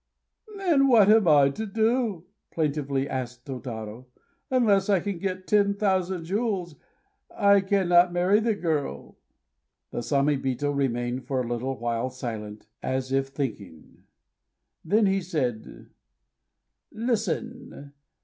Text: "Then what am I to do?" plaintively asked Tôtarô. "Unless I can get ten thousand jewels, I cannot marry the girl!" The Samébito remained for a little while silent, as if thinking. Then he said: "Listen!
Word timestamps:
"Then 0.57 0.87
what 0.87 1.11
am 1.11 1.27
I 1.27 1.49
to 1.51 1.67
do?" 1.67 2.25
plaintively 2.49 3.07
asked 3.07 3.45
Tôtarô. 3.45 4.05
"Unless 4.49 4.89
I 4.89 4.99
can 4.99 5.19
get 5.19 5.45
ten 5.45 5.75
thousand 5.75 6.23
jewels, 6.23 6.75
I 7.29 7.61
cannot 7.61 8.11
marry 8.11 8.39
the 8.39 8.55
girl!" 8.55 9.19
The 9.91 9.99
Samébito 9.99 10.75
remained 10.75 11.27
for 11.27 11.43
a 11.43 11.47
little 11.47 11.77
while 11.77 12.09
silent, 12.09 12.65
as 12.81 13.11
if 13.11 13.27
thinking. 13.27 14.01
Then 14.83 15.05
he 15.05 15.21
said: 15.21 15.91
"Listen! 16.91 17.93